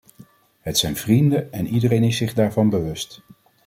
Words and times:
Het 0.59 0.77
zijn 0.77 0.95
vrienden 0.95 1.53
en 1.53 1.67
iedereen 1.67 2.03
is 2.03 2.17
zich 2.17 2.33
daarvan 2.33 2.69
bewust. 2.69 3.21